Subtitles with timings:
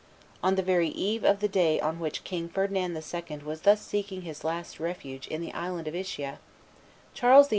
[0.41, 3.37] On the very eve of the day on which King Ferdinand II.
[3.45, 6.39] was thus seeking his last refuge in the island of Ischia,
[7.13, 7.49] Charles VIII.